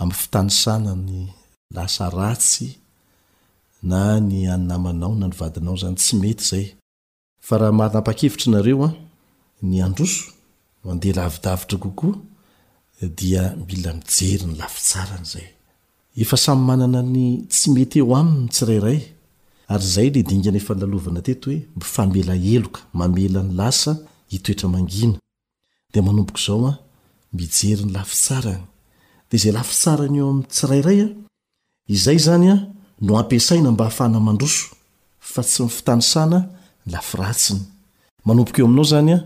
[0.00, 1.26] aminy fitanisanany
[1.74, 2.77] lasa ratsy
[3.82, 6.74] na ny annamanao na nyvadinao zany tsy mety zay
[7.40, 8.92] fa raha marnapa-kevitry nareo a
[9.62, 10.22] ny androso
[10.90, 12.16] andela avidavitra kokoa
[13.16, 18.48] dimila mijery nylaisaramyanana ny tsy mety eo am
[19.70, 21.56] aaylelnatoe
[22.14, 23.94] mielaeoka mamelan laa
[24.34, 24.68] imnza
[29.56, 31.06] lafitsarany eo amin'y tsirairay a
[31.94, 32.54] izay zanya
[33.00, 34.66] no ampisaina mba hahafahna mandroso
[35.20, 36.48] fa tsy mifitanysana
[36.86, 39.22] ny lafirainyaoy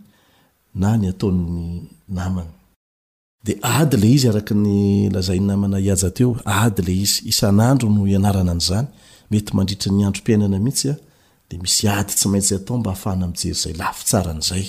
[6.87, 14.65] iz indrono nanzanyemnia ny andropainana miisydemis ady tsy maintsy atao mba hafahana mjery zay lafitsaran'zay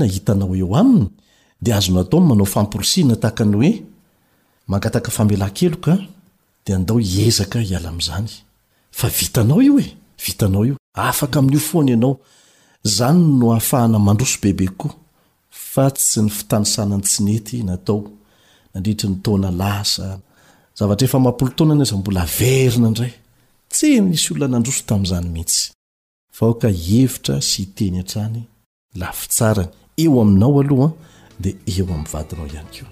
[0.08, 1.06] hitanao eo aminy
[1.62, 3.84] dazoataomanao famporosihna taanyoe
[5.38, 6.08] lakeoa
[10.94, 12.20] afaka amin'io foana anao
[12.84, 14.94] zany no afahana mandroso bebe koa
[15.52, 18.02] fa tsy ny fitanisanany tsi nety natao
[18.74, 20.06] nandriitry ny taona lasa
[20.78, 23.14] zavatra efa mampolo toanana za mbola verina indray
[23.72, 25.64] tsy misy olona nandroso tami'izany mihitsy
[26.38, 28.42] fa oka ievitra sy hiteny han-trany
[29.00, 29.70] lafitsarany
[30.04, 30.90] eo aminao aloha
[31.44, 32.86] de eo ami'vadinao ihany ko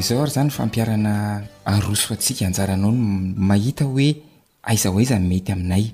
[0.00, 1.12] izao ary zany fampiarana
[1.64, 3.00] aroso atsika anjaranao no
[3.50, 4.08] mahita hoe
[4.70, 5.84] aiza ho aizay mety aminay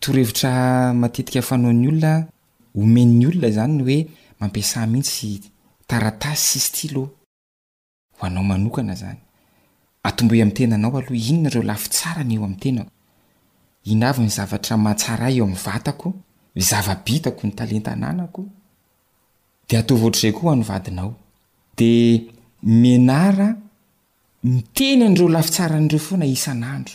[0.00, 0.52] torehvitra
[0.94, 2.12] matetika fanaon'ny olona
[2.82, 3.98] omen'ny olona zany hoe
[4.40, 5.30] mampiasa mihitsy
[5.88, 7.02] taratasy sisy ty lo
[8.18, 9.06] hoanaoonanabo
[10.08, 16.08] atenanaoalohainona reo lafitsarany eo atenaoinay nyzavatra mahatara eo am'ny vatako
[16.68, 18.42] zavabitako ny talentananako
[19.68, 21.12] de ataovaohatr'zay koa hoan'ny vadinao
[21.78, 21.90] de
[22.82, 23.48] menara
[24.50, 26.94] mitenan'ireo lafitsaranyireo foana isan'andro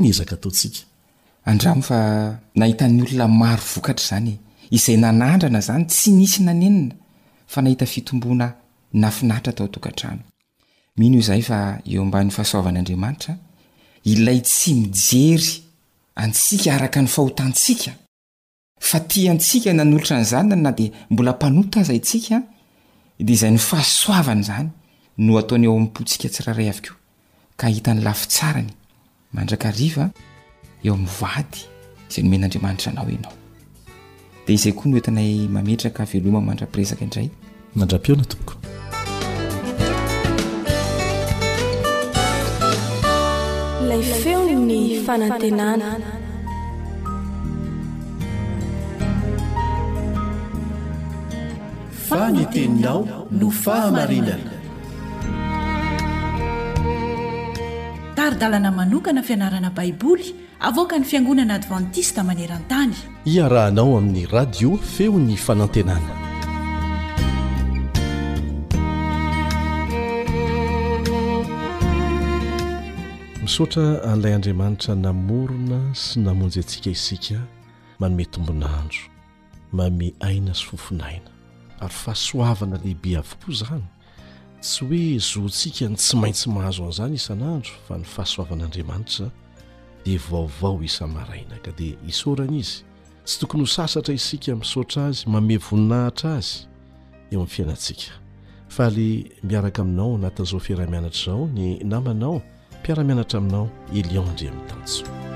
[1.51, 4.31] ez a nahitan'ny olona maro vokatra zany
[4.77, 6.95] izay nanandrana zany tsy nisy nanenina
[7.53, 7.77] fhiiiay
[14.49, 15.53] tsy mijery
[16.23, 17.91] asik any ahotantsika
[18.97, 22.35] a ti antsika nanyolotra nyzany na di mbola mpanota zay ntsika
[23.25, 24.69] de izay ny fahasoavany zany
[25.28, 26.93] no ataony eo ami'potsika tsirahairay avyko
[27.59, 28.72] ka hitany lafi tsarany
[29.36, 30.05] mandraka riva
[30.86, 31.59] eo amin'nyvady
[32.09, 33.34] izay no men'andriamanitra anao enao
[34.45, 37.28] dia izay koa no etinay mametraka veloma mandrapiresaka indray
[37.78, 38.63] mandra-piona topokolay
[45.01, 45.99] feonatafanteninao
[53.39, 54.59] no fahamarinaa
[58.22, 62.95] ary dalana manokana fianarana baiboly avoka ny fiangonana advantista maneran-tany
[63.34, 66.13] iarahanao amin'ny radio feony fanantenana
[73.43, 77.38] misotra an'ilay andriamanitra namorona sy namonjy antsika isika
[77.99, 79.01] manome tombonandro
[79.78, 81.30] maome aina sy fofonaina
[81.84, 83.88] ary fahasoavana lehibe avokoa zany
[84.62, 89.30] tsy hoe zoantsika ny tsy maintsy mahazo an'izany isan'andro fa ny fahasoavan'andriamanitra
[90.05, 92.84] dia vaovao isan maraina ka dia isorana izy
[93.26, 96.53] tsy tokony ho sasatra isika misotra azy mame voninahitra azy
[97.32, 98.12] eo ami'n fiainatsika
[98.70, 99.07] fa ale
[99.43, 102.41] miaraka aminao natazao fiaramianatra izao ny namanao
[102.80, 105.30] mpiaramianatra aminao elionndre amin'ny tanjo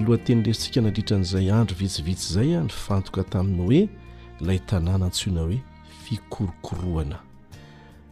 [0.00, 3.82] lohateny lesitsika nalitran'zay andro vitsivitsy zay a ny fantoka taminy hoe
[4.46, 5.60] lay tanàna antsoona hoe
[6.04, 7.18] fikorokoroana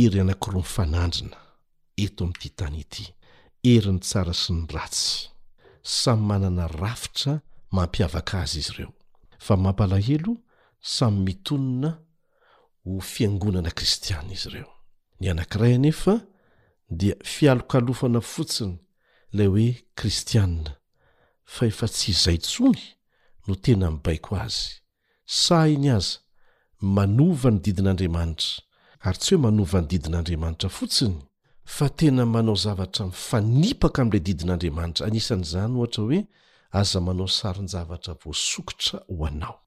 [0.02, 1.36] eryanakroaaanna
[2.04, 3.00] etoamtytanyiy
[3.72, 5.29] eriny tsara sy ny ratsy
[5.82, 7.40] samy manana rafitra
[7.72, 8.92] mampiavaka azy izy ireo
[9.38, 10.36] fa mampalahelo
[10.82, 11.98] samy mitonona
[12.84, 14.70] ho fiangonana kristianina izy ireo
[15.20, 16.20] ny anankiray anefa
[16.90, 18.76] dia fialokalofana fotsiny
[19.32, 20.72] lay hoe kristianina
[21.44, 22.82] fa efa tsy izay tsony
[23.46, 24.70] no tena mnibaiko azy
[25.26, 26.18] sahiny aza
[26.80, 28.50] manova ny didin'andriamanitra
[29.06, 31.16] ary tsy hoe manova ny didin'andriamanitra fotsiny
[31.64, 36.20] fa tena manao zavatra fanipaka am'ilay didin'andriamanitra anisan'izany ohatra hoe
[36.80, 39.58] aza manao sarinzavatra voasokotra ho anao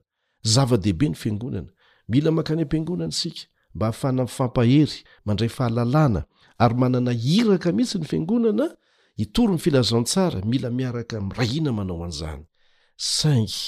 [0.54, 1.72] zava-dehibe ny fengonana
[2.10, 3.42] mila mankany ampiangonana sika
[3.76, 6.24] mba hahafahna mfampahery mandray fahalalana
[6.58, 8.66] ary manana hiraka mihitsy ny feangonana
[9.20, 12.44] itoro ny filazantsara mila miaraka mra ina manao an'zany
[13.18, 13.60] saingy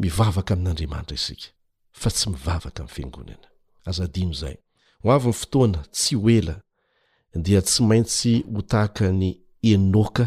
[0.00, 1.26] mivavaka ami'n'andriamanitra is
[2.00, 2.70] yvnoao
[5.14, 6.56] avyny fotoana tsy oela
[7.46, 9.28] dia tsy maintsy hotahakany
[9.72, 10.26] enoa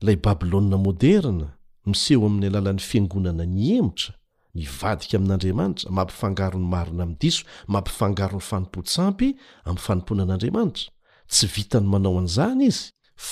[0.00, 1.48] ilay babilôa moderna
[1.90, 4.12] miseho amin'ny alalan'ny fiangonana ny emotra
[4.58, 7.42] nivadika amin'andriamanitra mampifangarony marona amn diso
[7.74, 9.28] mampifangaro ny fanompotsampy
[9.68, 10.84] am'ny fanomponan'andriamanitra
[11.32, 12.82] tsy vitany manao an'izany izy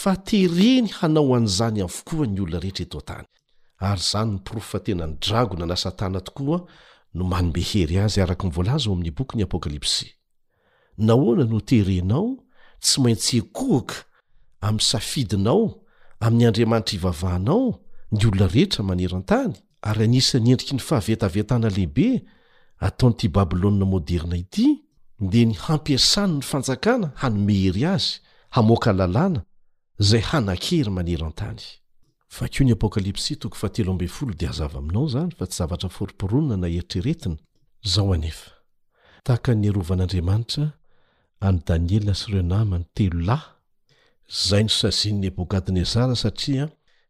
[0.00, 3.26] fa tereny hanao an'izany avokoa ny olona rehetra etotany
[3.78, 6.60] ary zany mipirofa tena nydragona na satana tokoa
[7.14, 10.06] no manomehery azy araka mivolaza ao ami'nybokyny apokalypsy
[11.06, 12.28] nahoana noterenao
[12.84, 13.94] tsy maintsy ekooka
[14.66, 15.64] am safidinao
[16.24, 17.64] ami'ny andriamanitra ivavahanao
[18.14, 19.52] ny olona rehetra maneraan-tany
[19.88, 22.08] ary anisaniendriky ny fahavitavitana lehibe
[22.86, 24.66] ataonyty babyloa moderna ity
[25.32, 28.14] de nyhampiasany ny fanjakana hanomehery azy
[28.54, 29.40] hamoaka lalàna
[30.08, 31.62] zay hanakery maneran-tany
[32.28, 38.32] vkony apokalypsy 3zo zsy zvroa naeritrretaoe
[39.26, 40.64] tahaka ny iarovan'andriamanitra
[41.46, 43.48] any danielasrenama ny telo lahy
[44.48, 46.64] zay nosazinny ebokadnezara satria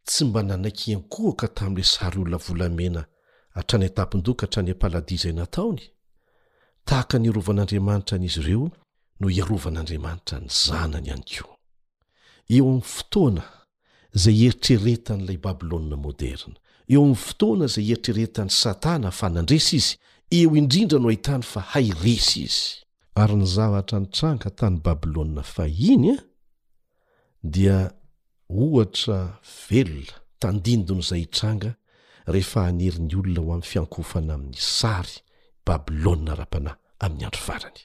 [0.08, 3.00] tsy mba nanakyankoaka tamila saary olona volamena
[3.56, 5.82] hatrany tapindoka hatrane paradizainataony
[6.88, 8.64] tahaka ni arovan'andriamanitra nizy ireo
[9.20, 13.26] no iarovan'andriamanitra ny zanany any ko
[14.20, 16.56] zay eritreretan'ilay babiloa moderna
[16.94, 19.92] eo amin'ny fotoana zay eritreretan'ny satana fa nandresy izy
[20.38, 22.64] eo indrindra no ahitany fa hay resy izy
[23.22, 26.18] ary ny zavatra nitranga tany babiloa fa iny a
[27.54, 27.78] dia
[28.62, 29.18] ohatra
[29.68, 31.70] velona tandindony zay hitranga
[32.32, 35.14] rehefa haneriny olona ho amin'ny fiankofana amin'ny sary
[35.68, 37.84] babilôna ra-panahy amin'ny andro varany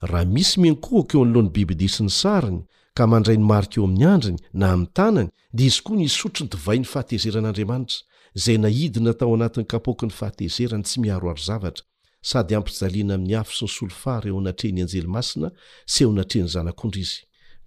[0.00, 2.62] raha misy miankohako eo anoloa'ny biby disyny sariny
[2.94, 6.42] ka mandray ny marika eo amin'ny andriny na ami'ny tanany dia izy koa ny isotri
[6.44, 7.98] ny dovain'ny fahatezeran'andriamanitra
[8.34, 11.84] zay naidina tao anatin'ny kapoakyny fahatezerany tsy miaro aro zavatra
[12.22, 15.48] sady ampijaliana amin'ny hafy syny solofary eo anatreny anjelymasina
[15.92, 17.20] sy eo anatrehn'ny zanak'ondry izy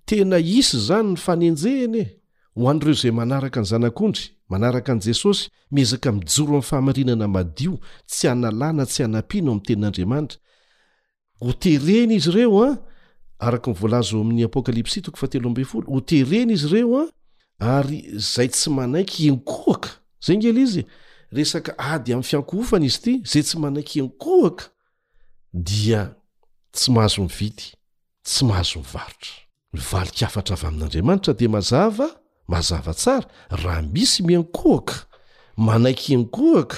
[0.05, 2.03] tena isy izany ny fanenjenye
[2.55, 7.73] ho anyireo izay manaraka ny zanak'ondry manaraka an'i jesosy miezaka mijoro amin'ny fahamarinana madio
[8.07, 10.37] tsy analàna tsy hanampiana amin'ny tenin'andriamanitra
[11.41, 12.75] ho tereny izy ireo a ah,
[13.49, 17.79] araka ny voalazo amin'ny apôkalipsya toko faatelo amb fol ho tereny izy ireo a ah,
[17.81, 19.89] ary zay tsy manaiky enkoaka
[20.25, 20.83] zangely izy
[21.33, 24.65] resaka ady amn'ny fiankoofana izy ity zay tsy manaiky enkoaka
[25.67, 26.13] dia
[26.75, 27.65] tsy mahazo mivity
[28.25, 29.33] tsy mahazo mivarotra
[29.73, 32.07] mivalikafatra avy amin'andriamanitra de mazava
[32.51, 33.25] mazava tsara
[33.61, 34.95] raha misy mienkoaka
[35.67, 36.77] manaiky enkoaka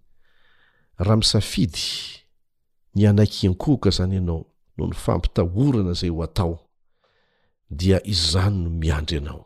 [1.03, 1.79] raha misafidy
[2.95, 4.45] ny anaiky iankohoka zany ianao
[4.77, 6.59] no nyfampitahorana zay ho atao
[7.69, 9.45] dia izany no miandry anao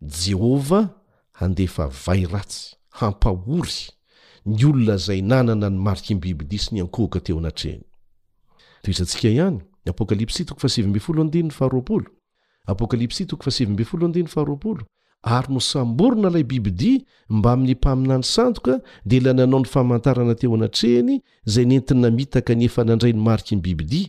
[0.00, 0.88] jehovah
[1.32, 3.88] handefa vay ratsy hampahory
[4.46, 7.82] ny olona zay nanana ny mariky ny bibidisi ny ankohoka teo anatreny
[8.82, 10.40] toy izantsika ihany y apokalps
[12.66, 13.60] apokals
[15.22, 17.00] ary no samborona ilay bibidia
[17.30, 18.74] mbamin'ny mpamin'andry sandoka
[19.06, 21.16] di la nanao ny famantarana teo anatrehny
[21.52, 24.08] zay nentin namitaka ny efa nandray ny mariky ny bibidia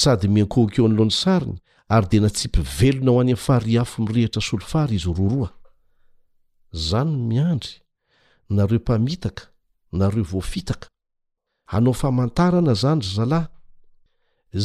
[0.00, 1.58] sady miankohokeo n'loany sariny
[1.94, 5.50] ary dea natsipivelona ho any aminy faharihafo mirehetra solfary izy roaroa
[6.88, 7.72] zany miandry
[8.56, 9.42] nareompamitaka
[10.00, 10.86] nareo voafitaka
[11.76, 13.46] anao famantarana zany ry zalahy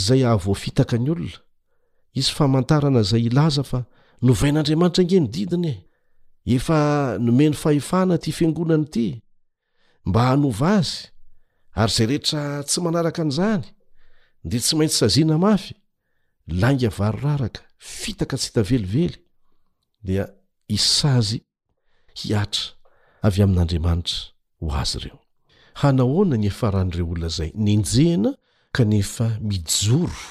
[0.05, 1.37] zay ahvoafitaka ny olona
[2.13, 3.85] isy famantarana zay ilaza fa
[4.21, 5.75] novain'andriamanitra nge nididinye
[6.55, 6.79] efa
[7.25, 9.07] nomeny fahefana ty fiangonany ity
[10.05, 10.95] mba hanova azy
[11.79, 13.63] ary zay rehetra tsy manaraka an'izany
[14.49, 15.73] de tsy maintsy saziana mafy
[16.61, 19.17] langy varoraraka fitaka tsy itavelively
[20.07, 20.25] dia
[20.77, 21.39] isazy
[22.19, 22.65] hiatra
[23.27, 24.17] avy amin'andriamanitra
[24.59, 25.19] ho azy ireo
[25.81, 28.31] hanahoana ny efaran'reo olona zay nenjena
[28.75, 30.21] kanefa mijoro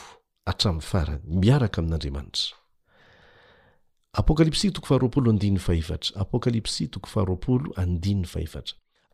[0.47, 2.49] hatramn'ny farany miaraka amin'andriamanitra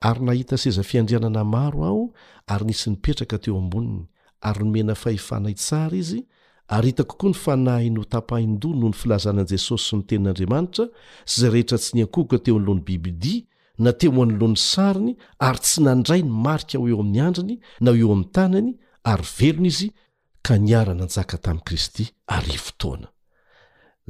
[0.03, 2.13] ary nahita seza fiandrianana maro aho
[2.47, 4.07] ary nisy nipetraka teo amboniny
[4.41, 6.21] ary nomena fahefanai tsara izy
[6.69, 10.85] ary hita kokoa ny fanahy no tapahindo noho ny filazanani jesosy synotenin'andriamanitra
[11.35, 13.37] szay rehetra tsy niankohoko teo anloany bibidi
[13.85, 17.91] na teo o anoloany sariny ary tsy nandray ny marika o eo amin'ny andriny na
[17.93, 18.69] o eo ami'ny tanany
[19.13, 19.89] ary velony izy
[20.47, 23.09] ka niara nanjaka tamy' kristy aryfotoana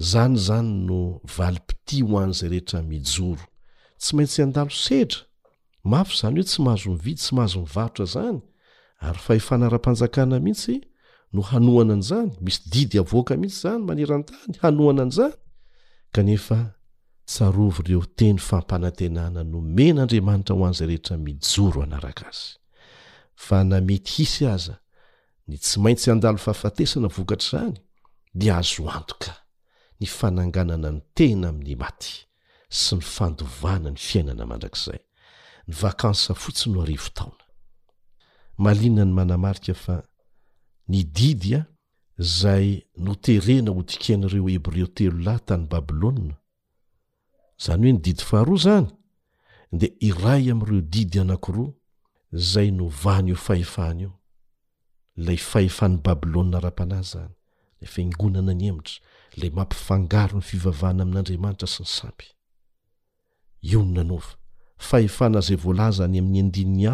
[0.00, 3.40] zany zany no valipiti ho an zay rehetra mijoro
[3.98, 5.18] tsy maintsy andalo setra
[5.92, 8.38] mafy zany hoe tsy mahazo mividy tsy mahazo mivarotra zany
[9.06, 10.74] ary fahefana ra-panjakana mihitsy
[11.32, 15.38] no hanoana an' zany misy didy avoaka mihitsy zany manirantany hanoananzayhyhisyy
[25.62, 27.74] tsy maintsy adalo faafatesana vokatr'zany
[28.40, 29.39] de azoantoka
[30.00, 32.14] a tena amn'y maty
[32.68, 34.98] sy ny fandovana ny fiainana mandrakzay
[35.66, 36.76] ny vakans fotsiny
[38.58, 40.02] hoiaiafa
[40.92, 41.66] ny didy a
[42.38, 42.66] zay
[43.04, 46.36] no terena hodiken'ireo hebreo telo lahy tany babilôna
[47.64, 48.86] zany hoe ny didy faharoa zany
[49.80, 51.70] de iray amireo didy anankiroa
[52.52, 54.12] zay novany io fahefahany io
[55.16, 57.34] lay fahefahn'ny babilôna ra-panazy zany
[57.80, 58.96] lefa ingonana ny emitra
[59.40, 62.28] lay mampifangaro ny fivavahana amin'n'andriamanitra sy ny samy
[63.72, 64.30] iony nanov
[64.88, 66.88] faefanazay voalazany ami'ny diy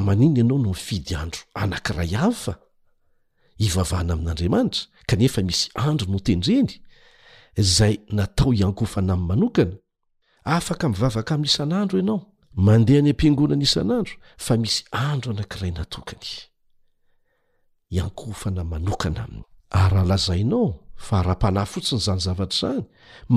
[0.00, 2.54] maninna anao no mifidy andro anankiray avy fa
[3.64, 6.70] ivavahana amin'n'adriamanitra kanefa misy andro notendreny
[7.76, 9.74] zay natao iankofana any manokana
[10.56, 12.18] afaka mivavaka amn'n'isan'andro anao
[12.66, 14.14] mandeha ny ampiangonany isan'andro
[14.44, 18.08] fa misy andro anankiray natoknyia-na
[21.72, 22.82] fotsiny zanyzavatrzany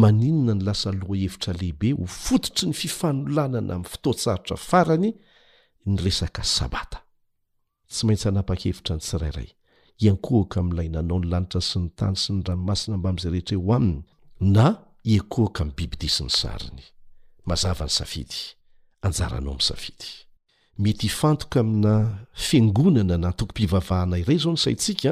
[0.02, 5.12] mainn lasaloa hevitralehibe ho fototry ny fifanolanana a'ny fotoatsarotrafarany
[5.86, 7.00] ny resaka sabata
[7.90, 9.50] tsy maintsy hanapa-kevitra ny tsirairay
[10.06, 14.02] iankohaka ami'ilay nanao ny lanitra sy ny tany sy ny ranmasina mbam'izay rehetra eo aminy
[14.56, 14.68] na
[15.14, 16.86] iankoaka mi' bibidisi ny sariny
[17.48, 18.40] mazavany safidy
[19.06, 20.10] anjaranao am'y safidy
[20.82, 21.96] mety hfantoka amina
[22.46, 25.12] fiangonana na toko mpivavahana iray zao ny saintsika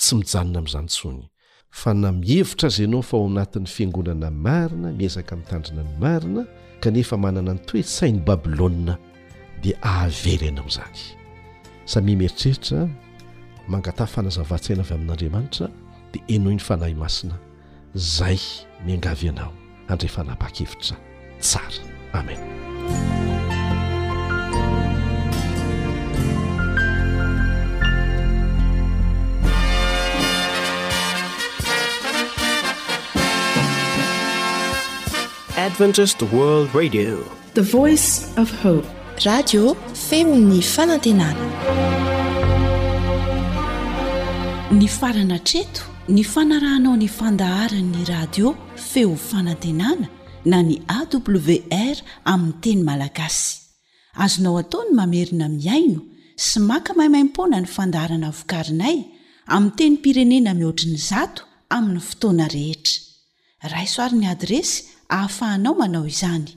[0.00, 1.22] tsy mijanona am'zanytsony
[1.80, 6.42] fa na mihevitra aza anao fa o aminatin'ny fiangonana marina miezaka mitandrina ny marina
[6.82, 8.94] kanefa manana ny toesain'ny babilôna
[9.62, 11.00] dia ahavery anao zany
[11.84, 12.88] sami mieritreritra
[13.68, 15.66] mangata fanazavan-tsana avy amin'andriamanitra
[16.12, 17.36] dia enoi ny fanahy masina
[18.16, 18.38] zay
[18.86, 19.52] miangavy anao
[19.92, 20.96] andrefa napa-kevitra
[21.48, 21.80] tsara
[22.12, 22.40] amen
[35.66, 37.12] adventised word radio
[37.60, 38.08] the voice
[38.40, 38.88] of hope
[39.26, 39.74] radio
[40.08, 41.46] femo ny fanantenana
[44.72, 50.08] ny farana treto ny fanarahnao nyfandaharanny radio feo fanantenana
[50.44, 53.58] na ny awr aminy teny malagasy
[54.24, 56.00] azonao ataony mamerina miaino
[56.46, 58.98] sy maka maimaimpona ny fandaharana vokarinay
[59.46, 62.96] ami teny pirenena mihoatriny zato aminny fotoana rehetra
[63.68, 66.56] raisoariny adresy hahafahanao manao izany